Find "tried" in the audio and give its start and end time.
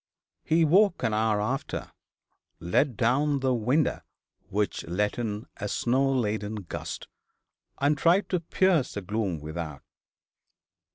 7.95-8.27